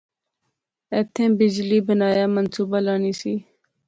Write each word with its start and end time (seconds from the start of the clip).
ایتھیں 0.93 1.29
بجلی 1.37 1.79
بنایا 1.87 2.25
منصوبہ 2.35 2.79
لانی 2.85 3.13
سی 3.19 3.33